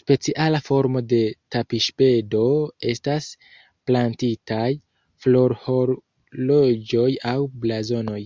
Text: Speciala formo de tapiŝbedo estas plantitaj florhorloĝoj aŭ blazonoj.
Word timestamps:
Speciala 0.00 0.58
formo 0.66 1.00
de 1.12 1.18
tapiŝbedo 1.54 2.42
estas 2.92 3.26
plantitaj 3.90 4.68
florhorloĝoj 5.26 7.10
aŭ 7.34 7.36
blazonoj. 7.68 8.24